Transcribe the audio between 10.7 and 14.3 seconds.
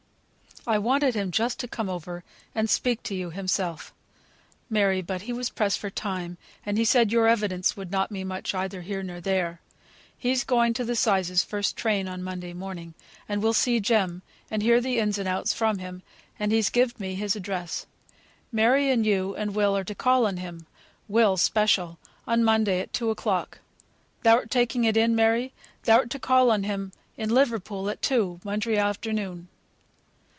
to the 'sizes first train on Monday morning, and will see Jem,